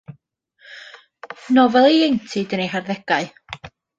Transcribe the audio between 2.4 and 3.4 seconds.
yn eu harddegau.